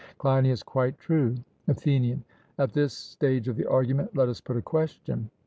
[0.17, 1.35] CLEINIAS: Quite true.
[1.67, 2.23] ATHENIAN:
[2.57, 5.29] At this stage of the argument let us put a question.